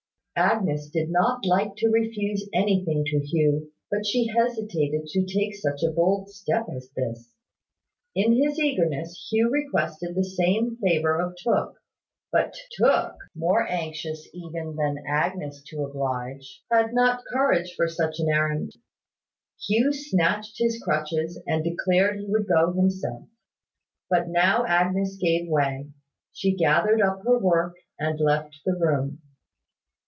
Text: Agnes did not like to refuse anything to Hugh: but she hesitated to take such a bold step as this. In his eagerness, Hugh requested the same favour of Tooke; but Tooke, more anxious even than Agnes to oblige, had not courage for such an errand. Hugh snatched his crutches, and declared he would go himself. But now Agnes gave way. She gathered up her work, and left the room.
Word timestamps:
Agnes 0.33 0.89
did 0.89 1.09
not 1.11 1.45
like 1.45 1.75
to 1.75 1.89
refuse 1.89 2.49
anything 2.51 3.03
to 3.05 3.19
Hugh: 3.19 3.71
but 3.91 4.05
she 4.07 4.27
hesitated 4.27 5.05
to 5.07 5.23
take 5.25 5.53
such 5.53 5.83
a 5.83 5.91
bold 5.91 6.29
step 6.31 6.67
as 6.73 6.89
this. 6.95 7.35
In 8.15 8.41
his 8.41 8.57
eagerness, 8.57 9.27
Hugh 9.29 9.51
requested 9.51 10.15
the 10.15 10.23
same 10.23 10.77
favour 10.77 11.21
of 11.21 11.35
Tooke; 11.35 11.75
but 12.31 12.55
Tooke, 12.79 13.17
more 13.35 13.69
anxious 13.69 14.27
even 14.33 14.75
than 14.77 15.03
Agnes 15.05 15.61
to 15.67 15.83
oblige, 15.83 16.63
had 16.71 16.91
not 16.91 17.23
courage 17.31 17.75
for 17.75 17.87
such 17.89 18.19
an 18.19 18.29
errand. 18.29 18.71
Hugh 19.67 19.93
snatched 19.93 20.57
his 20.57 20.81
crutches, 20.81 21.39
and 21.45 21.61
declared 21.63 22.17
he 22.19 22.25
would 22.29 22.47
go 22.47 22.71
himself. 22.71 23.27
But 24.09 24.27
now 24.29 24.65
Agnes 24.65 25.17
gave 25.17 25.47
way. 25.47 25.89
She 26.31 26.55
gathered 26.55 27.01
up 27.01 27.21
her 27.25 27.37
work, 27.37 27.75
and 27.99 28.19
left 28.19 28.55
the 28.65 28.73
room. 28.79 29.19